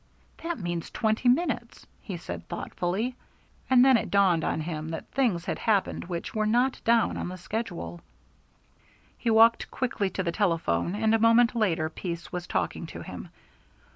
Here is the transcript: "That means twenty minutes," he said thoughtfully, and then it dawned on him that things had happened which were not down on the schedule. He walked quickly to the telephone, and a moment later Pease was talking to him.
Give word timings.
"That 0.41 0.57
means 0.57 0.89
twenty 0.89 1.29
minutes," 1.29 1.85
he 2.01 2.17
said 2.17 2.47
thoughtfully, 2.49 3.15
and 3.69 3.85
then 3.85 3.97
it 3.97 4.09
dawned 4.09 4.43
on 4.43 4.61
him 4.61 4.89
that 4.89 5.11
things 5.11 5.45
had 5.45 5.59
happened 5.59 6.05
which 6.05 6.33
were 6.33 6.47
not 6.47 6.81
down 6.83 7.17
on 7.17 7.27
the 7.29 7.37
schedule. 7.37 8.01
He 9.15 9.29
walked 9.29 9.69
quickly 9.69 10.09
to 10.09 10.23
the 10.23 10.31
telephone, 10.31 10.95
and 10.95 11.13
a 11.13 11.19
moment 11.19 11.53
later 11.53 11.87
Pease 11.87 12.31
was 12.31 12.47
talking 12.47 12.87
to 12.87 13.03
him. 13.03 13.29